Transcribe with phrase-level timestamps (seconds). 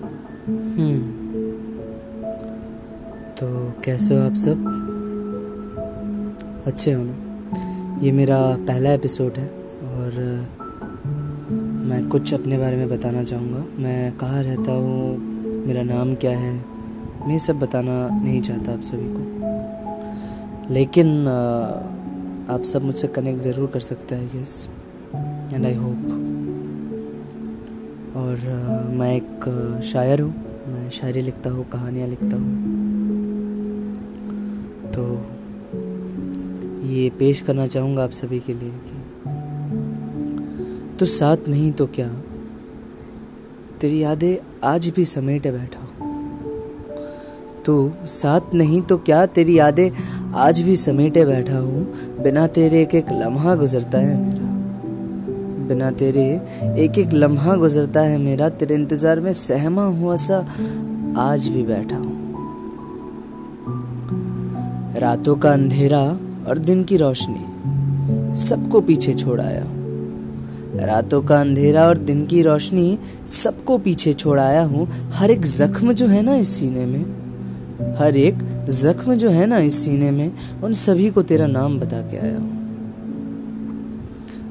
[0.00, 0.98] हम्म।
[3.40, 3.46] तो
[3.84, 4.64] कैसे हो आप सब?
[6.66, 10.18] अच्छे हो ना ये मेरा पहला एपिसोड है और
[11.88, 15.16] मैं कुछ अपने बारे में बताना चाहूँगा। मैं कहाँ रहता हूँ,
[15.66, 16.54] मेरा नाम क्या है,
[17.28, 19.22] मैं सब बताना नहीं चाहता आप सभी को।
[20.74, 21.28] लेकिन
[22.50, 24.68] आप सब मुझसे कनेक्ट ज़रूर कर सकते हैं गेस
[25.52, 25.96] एंड आई होप
[28.16, 28.36] और
[28.92, 30.30] मैं एक शायर हूँ।
[30.68, 32.50] मैं शायरी लिखता हूँ, कहानियाँ लिखता हूँ।
[34.92, 35.02] तो
[36.86, 38.98] ये पेश करना चाहूँगा आप सभी के लिए कि
[40.96, 42.08] तो साथ नहीं तो क्या?
[43.80, 45.88] तेरी यादें आज भी समेटे बैठा हूँ।
[47.64, 49.90] तो साथ नहीं तो क्या तेरी यादें
[50.34, 51.84] आज भी समेटे बैठा हूँ?
[52.22, 54.39] बिना तेरे एक एक लम्हा गुजरता है मेरा।
[55.70, 56.22] बिना तेरे
[56.84, 60.38] एक एक लम्हा गुजरता है मेरा, तेरे इंतज़ार में सहमा हुआ सा
[61.18, 62.18] आज भी बैठा हूँ।
[65.00, 66.00] रातों का अंधेरा
[66.48, 69.78] और दिन की रोशनी, सबको पीछे छोड़ आया हूँ।
[70.80, 75.92] रातों का अंधेरा और दिन की रोशनी, सबको पीछे छोड़ आया हूँ। हर एक जख्म
[75.92, 77.04] जो है ना इस सीने में,
[77.98, 78.38] हर एक
[78.70, 80.32] जख्म जो है ना इस सीने में,
[80.64, 82.59] उन सभी को तेरा नाम बता के आया हूँ।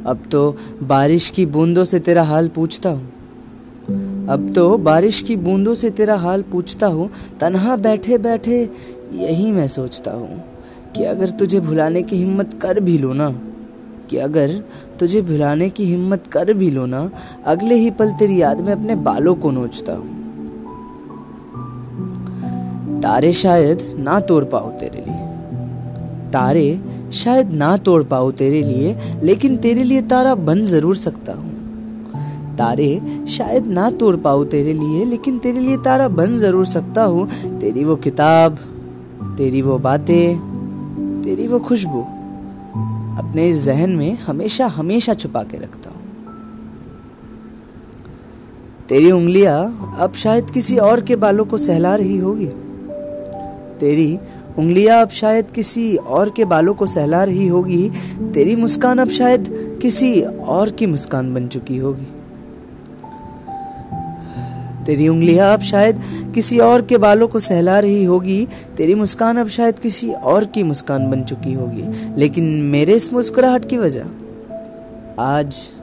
[0.10, 5.74] अब तो बारिश की बूंदों से तेरा हाल पूछता हूँ। अब तो बारिश की बूंदों
[5.76, 8.58] से तेरा हाल पूछता हूँ। तनहा बैठे बैठे
[9.14, 10.44] यही मैं सोचता हूँ
[10.96, 13.30] कि अगर तुझे भुलाने की हिम्मत कर भी लो ना,
[14.10, 14.52] कि अगर
[15.00, 17.10] तुझे भुलाने की हिम्मत कर भी लो ना,
[17.46, 20.18] अगले ही पल तेरी याद में अपने बालों को नोचता हूँ।
[23.02, 25.28] तारे शायद ना तोड़ पाओ तेरे लिए।
[26.32, 26.80] तारे
[27.12, 31.58] शायद ना तोड़ पाऊँ तेरे लिए, लेकिन तेरे लिए तारा बन ज़रूर सकता हूँ।
[32.58, 37.28] तारे शायद ना तोड़ पाऊँ तेरे लिए, लेकिन तेरे लिए तारा बन ज़रूर सकता हूँ।
[37.60, 38.58] तेरी वो किताब,
[39.38, 40.38] तेरी वो बातें,
[41.22, 42.02] तेरी वो खुशबू,
[43.20, 45.98] अपने जहन में हमेशा हमेशा छुपा के रखता हूँ।
[48.90, 52.50] तेरी उंगलियाँ अब शायद किसी और के बालों को सहला रही होगी।
[53.80, 54.20] तेरी
[54.60, 57.92] उंगलियाँ अब शायद किसी और के बालों को सहला रही होगी।
[58.34, 59.48] तेरी मुस्कान अब शायद
[59.82, 62.08] किसी और की मुस्कान बन चुकी होगी।
[64.86, 66.02] तेरी उंगलियाँ अब शायद
[66.36, 68.48] किसी और के बालों को सहला रही होगी।
[68.78, 71.84] तेरी मुस्कान अब शायद किसी और की मुस्कान बन चुकी होगी।
[72.20, 74.04] लेकिन मेरे इस मुस्कुराहट की वजह
[75.20, 75.74] आज,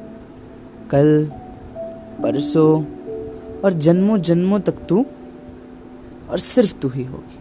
[0.91, 1.31] कल,
[2.23, 2.85] परसों
[3.65, 5.07] और जन्मों जन्मों तक तू
[6.31, 7.39] और सिर्फ़ तू ही होगी।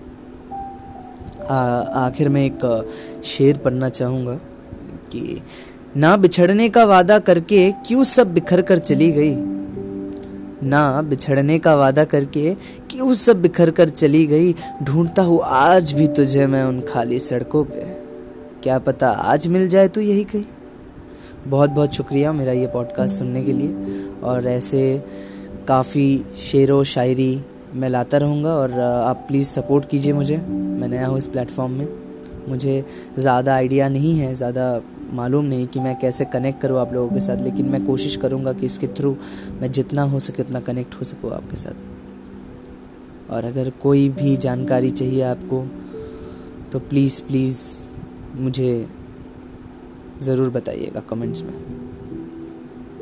[1.41, 2.91] आखिर में एक
[3.23, 4.35] शेर पढ़ना चाहूँगा
[5.11, 5.41] कि
[5.97, 9.35] ना बिछड़ने का वादा करके क्यों सब बिखर कर चली गई?
[10.63, 12.53] ना बिछड़ने का वादा करके
[12.89, 14.53] क्यों सब बिखर कर चली गई?
[14.83, 17.83] ढूंढता हूँ आज भी तुझे मैं उन खाली सड़कों पे।
[18.63, 20.45] क्या पता आज मिल जाए तो यही कही?
[21.47, 25.03] बहुत बहुत शुक्रिया मेरा ये पॉडकास्ट सुनने के लिए। और ऐसे
[25.67, 27.43] काफ़ी शेर व शायरी
[27.75, 31.87] मैं लाता रहूँगा और आप प्लीज़ सपोर्ट कीजिए मुझे। मैं नया हूँ इस प्लेटफॉर्म में।
[32.49, 32.83] मुझे
[33.17, 34.81] ज़्यादा आइडिया नहीं है, ज़्यादा
[35.13, 38.53] मालूम नहीं कि मैं कैसे कनेक्ट करूँ आप लोगों के साथ, लेकिन मैं कोशिश करूँगा
[38.53, 39.15] कि इसके थ्रू
[39.61, 44.91] मैं जितना हो सके उतना कनेक्ट हो सकूँ आपके साथ। और अगर कोई भी जानकारी
[44.91, 45.65] चाहिए आपको
[46.71, 47.61] तो प्लीज़ प्लीज़
[48.37, 48.87] मुझे
[50.21, 51.53] ज़रूर बताइएगा कमेंट्स में।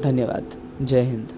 [0.03, 1.33] धन्यवाद। जय हिंद।